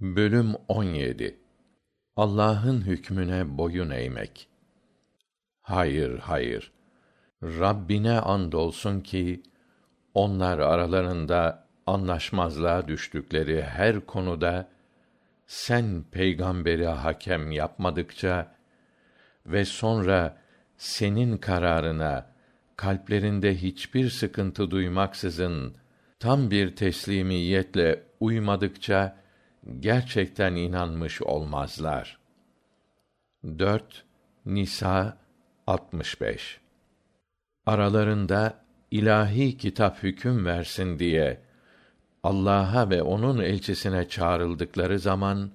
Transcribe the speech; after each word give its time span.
Bölüm 0.00 0.54
17 0.68 1.38
Allah'ın 2.16 2.80
hükmüne 2.86 3.58
boyun 3.58 3.90
eğmek. 3.90 4.48
Hayır, 5.62 6.18
hayır. 6.18 6.72
Rabbine 7.42 8.20
andolsun 8.20 9.00
ki 9.00 9.42
onlar 10.14 10.58
aralarında 10.58 11.68
anlaşmazlığa 11.86 12.88
düştükleri 12.88 13.62
her 13.62 14.06
konuda 14.06 14.68
sen 15.46 16.04
peygamberi 16.10 16.86
hakem 16.86 17.50
yapmadıkça 17.50 18.54
ve 19.46 19.64
sonra 19.64 20.38
senin 20.76 21.36
kararına 21.36 22.26
kalplerinde 22.76 23.56
hiçbir 23.56 24.10
sıkıntı 24.10 24.70
duymaksızın 24.70 25.76
tam 26.20 26.50
bir 26.50 26.76
teslimiyetle 26.76 28.02
uymadıkça 28.20 29.27
gerçekten 29.80 30.54
inanmış 30.54 31.22
olmazlar. 31.22 32.18
4 33.58 34.04
Nisa 34.46 35.18
65 35.66 36.60
Aralarında 37.66 38.64
ilahi 38.90 39.56
kitap 39.56 40.02
hüküm 40.02 40.46
versin 40.46 40.98
diye 40.98 41.40
Allah'a 42.22 42.90
ve 42.90 43.02
onun 43.02 43.38
elçisine 43.38 44.08
çağrıldıkları 44.08 44.98
zaman 44.98 45.50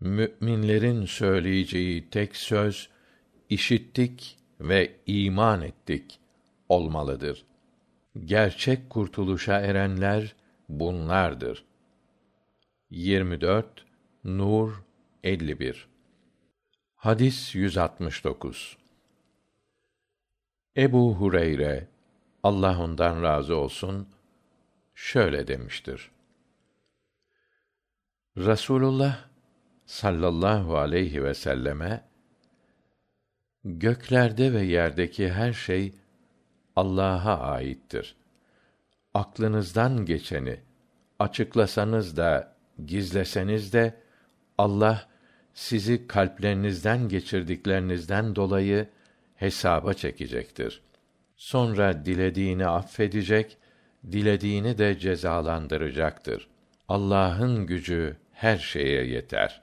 müminlerin 0.00 1.04
söyleyeceği 1.04 2.10
tek 2.10 2.36
söz 2.36 2.88
işittik 3.48 4.38
ve 4.60 4.92
iman 5.06 5.62
ettik 5.62 6.18
olmalıdır. 6.68 7.44
Gerçek 8.24 8.90
kurtuluşa 8.90 9.60
erenler 9.60 10.34
bunlardır. 10.68 11.64
24 12.94 13.84
Nur 14.24 14.84
51 15.24 15.88
Hadis 16.94 17.54
169 17.54 18.76
Ebu 20.76 21.14
Hureyre 21.14 21.88
Allah 22.42 22.82
ondan 22.82 23.22
razı 23.22 23.56
olsun 23.56 24.08
şöyle 24.94 25.46
demiştir. 25.46 26.10
Rasulullah 28.36 29.24
sallallahu 29.86 30.76
aleyhi 30.76 31.24
ve 31.24 31.34
selleme 31.34 32.04
göklerde 33.64 34.52
ve 34.52 34.62
yerdeki 34.62 35.32
her 35.32 35.52
şey 35.52 35.94
Allah'a 36.76 37.38
aittir. 37.38 38.16
Aklınızdan 39.14 40.04
geçeni 40.04 40.60
açıklasanız 41.18 42.16
da 42.16 42.53
gizleseniz 42.86 43.72
de 43.72 43.94
Allah 44.58 45.08
sizi 45.54 46.06
kalplerinizden 46.06 47.08
geçirdiklerinizden 47.08 48.36
dolayı 48.36 48.88
hesaba 49.34 49.94
çekecektir. 49.94 50.82
Sonra 51.36 52.04
dilediğini 52.04 52.66
affedecek, 52.66 53.58
dilediğini 54.12 54.78
de 54.78 54.98
cezalandıracaktır. 54.98 56.48
Allah'ın 56.88 57.66
gücü 57.66 58.16
her 58.32 58.58
şeye 58.58 59.04
yeter. 59.06 59.62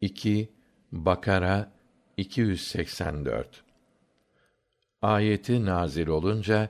2 0.00 0.52
Bakara 0.92 1.72
284 2.16 3.64
Ayeti 5.02 5.64
nazil 5.64 6.06
olunca 6.06 6.68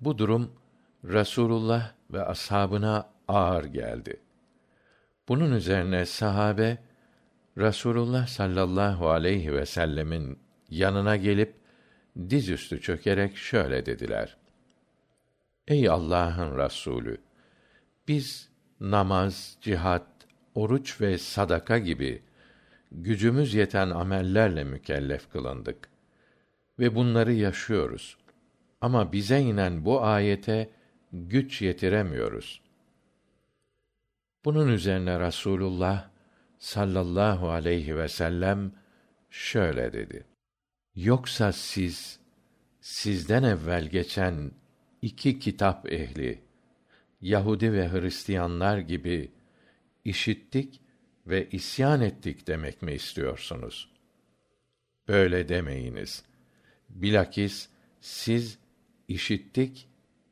bu 0.00 0.18
durum 0.18 0.52
Rasulullah 1.04 1.92
ve 2.10 2.24
ashabına 2.24 3.08
ağır 3.28 3.64
geldi. 3.64 4.20
Bunun 5.28 5.52
üzerine 5.52 6.06
sahabe 6.06 6.78
Rasulullah 7.58 8.26
sallallahu 8.26 9.08
aleyhi 9.08 9.52
ve 9.52 9.66
sellemin 9.66 10.38
yanına 10.70 11.16
gelip 11.16 11.54
dizüstü 12.30 12.80
çökerek 12.80 13.36
şöyle 13.36 13.86
dediler: 13.86 14.36
Ey 15.68 15.88
Allah'ın 15.88 16.58
Rasulü, 16.58 17.18
biz 18.08 18.48
namaz, 18.80 19.58
cihat, 19.60 20.06
oruç 20.54 21.00
ve 21.00 21.18
sadaka 21.18 21.78
gibi 21.78 22.22
gücümüz 22.92 23.54
yeten 23.54 23.90
amellerle 23.90 24.64
mükellef 24.64 25.32
kılındık 25.32 25.88
ve 26.78 26.94
bunları 26.94 27.32
yaşıyoruz. 27.32 28.16
Ama 28.80 29.12
bize 29.12 29.40
inen 29.40 29.84
bu 29.84 30.02
ayete 30.02 30.70
güç 31.12 31.62
yetiremiyoruz. 31.62 32.67
Bunun 34.44 34.68
üzerine 34.68 35.20
Rasulullah 35.20 36.10
sallallahu 36.58 37.50
aleyhi 37.50 37.96
ve 37.96 38.08
sellem 38.08 38.72
şöyle 39.30 39.92
dedi: 39.92 40.26
Yoksa 40.94 41.52
siz 41.52 42.20
sizden 42.80 43.42
evvel 43.42 43.88
geçen 43.88 44.50
iki 45.02 45.38
kitap 45.38 45.92
ehli 45.92 46.42
Yahudi 47.20 47.72
ve 47.72 47.92
Hristiyanlar 47.92 48.78
gibi 48.78 49.32
işittik 50.04 50.80
ve 51.26 51.48
isyan 51.50 52.00
ettik 52.00 52.46
demek 52.46 52.82
mi 52.82 52.92
istiyorsunuz? 52.92 53.90
Böyle 55.08 55.48
demeyiniz. 55.48 56.24
Bilakis 56.88 57.68
siz 58.00 58.58
işittik, 59.08 59.88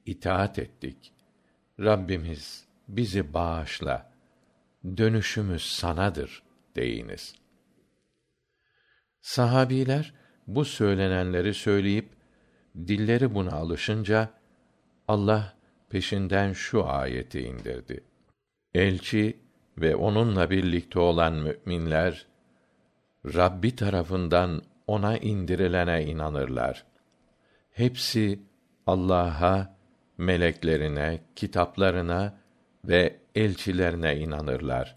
itaat 0.06 0.59
ettik. 0.59 1.12
Rabbimiz 1.81 2.66
bizi 2.88 3.34
bağışla. 3.34 4.12
Dönüşümüz 4.97 5.62
sanadır 5.62 6.42
deyiniz. 6.76 7.34
Sahabiler 9.20 10.14
bu 10.47 10.64
söylenenleri 10.64 11.54
söyleyip 11.54 12.08
dilleri 12.76 13.34
buna 13.34 13.52
alışınca 13.52 14.30
Allah 15.08 15.54
peşinden 15.88 16.52
şu 16.52 16.86
ayeti 16.86 17.41
indirdi. 17.41 18.04
Elçi 18.74 19.41
ve 19.78 19.97
onunla 19.97 20.50
birlikte 20.50 20.98
olan 20.98 21.34
müminler 21.34 22.26
Rabbi 23.34 23.76
tarafından 23.76 24.62
ona 24.86 25.18
indirilene 25.18 26.04
inanırlar. 26.04 26.86
Hepsi 27.70 28.41
Allah'a, 28.86 29.76
meleklerine, 30.18 31.20
kitaplarına 31.36 32.38
ve 32.88 33.16
elçilerine 33.34 34.16
inanırlar. 34.16 34.97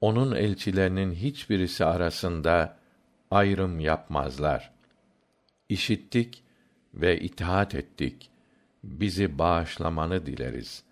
Onun 0.00 0.36
elçilerinin 0.36 1.12
hiçbirisi 1.12 1.84
arasında 1.84 2.76
ayrım 3.30 3.80
yapmazlar. 3.80 4.72
İşittik 5.68 6.44
ve 6.94 7.20
itaat 7.20 7.74
ettik. 7.74 8.30
Bizi 8.84 9.38
bağışlamanı 9.38 10.26
dileriz. 10.26 10.84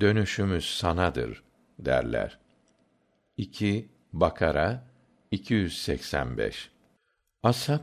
Dönüşümüz 0.00 0.64
sanadır 0.64 1.42
derler. 1.78 2.38
2 3.36 3.88
Bakara 4.12 4.84
285 5.30 6.70
Ashab 7.42 7.80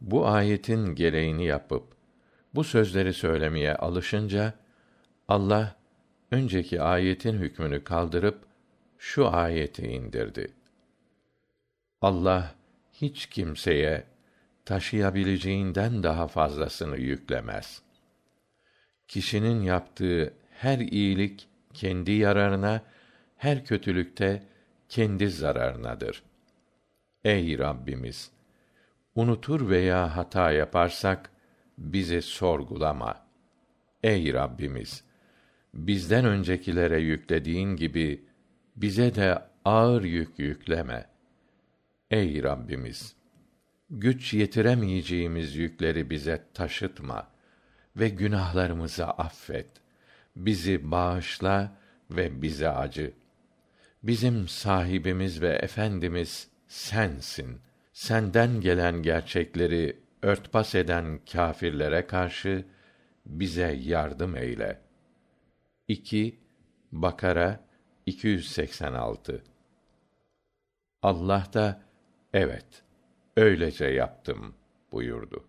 bu 0.00 0.28
ayetin 0.28 0.94
gereğini 0.94 1.44
yapıp 1.44 1.96
bu 2.54 2.64
sözleri 2.64 3.14
söylemeye 3.14 3.76
alışınca 3.76 4.54
Allah 5.28 5.76
önceki 6.32 6.82
ayetin 6.82 7.38
hükmünü 7.38 7.84
kaldırıp 7.84 8.38
şu 8.98 9.28
ayeti 9.28 9.86
indirdi. 9.86 10.52
Allah 12.00 12.54
hiç 12.92 13.26
kimseye 13.26 14.04
taşıyabileceğinden 14.64 16.02
daha 16.02 16.28
fazlasını 16.28 16.98
yüklemez. 16.98 17.82
Kişinin 19.08 19.62
yaptığı 19.62 20.34
her 20.50 20.78
iyilik 20.78 21.48
kendi 21.74 22.12
yararına, 22.12 22.82
her 23.36 23.64
kötülükte 23.64 24.42
kendi 24.88 25.30
zararınadır. 25.30 26.22
Ey 27.24 27.58
Rabbimiz, 27.58 28.30
unutur 29.14 29.68
veya 29.68 30.16
hata 30.16 30.52
yaparsak 30.52 31.30
bizi 31.78 32.22
sorgulama. 32.22 33.26
Ey 34.02 34.32
Rabbimiz, 34.32 35.04
bizden 35.74 36.24
öncekilere 36.24 37.00
yüklediğin 37.00 37.76
gibi 37.76 38.24
bize 38.76 39.14
de 39.14 39.38
ağır 39.64 40.02
yük 40.04 40.38
yükleme. 40.38 41.06
Ey 42.10 42.42
Rabbimiz, 42.42 43.16
güç 43.90 44.34
yetiremeyeceğimiz 44.34 45.56
yükleri 45.56 46.10
bize 46.10 46.44
taşıtma 46.54 47.28
ve 47.96 48.08
günahlarımızı 48.08 49.06
affet. 49.06 49.68
Bizi 50.36 50.90
bağışla 50.90 51.76
ve 52.10 52.42
bize 52.42 52.68
acı. 52.68 53.12
Bizim 54.02 54.48
sahibimiz 54.48 55.42
ve 55.42 55.48
efendimiz 55.48 56.48
sensin. 56.68 57.58
Senden 57.92 58.60
gelen 58.60 59.02
gerçekleri 59.02 59.96
örtbas 60.22 60.74
eden 60.74 61.20
kâfirlere 61.32 62.06
karşı 62.06 62.64
bize 63.26 63.78
yardım 63.82 64.36
eyle.'' 64.36 64.91
2 65.92 66.38
Bakara 66.92 67.60
286 68.06 69.42
Allah 71.02 71.46
da 71.54 71.82
evet 72.32 72.82
öylece 73.36 73.84
yaptım 73.86 74.54
buyurdu. 74.92 75.44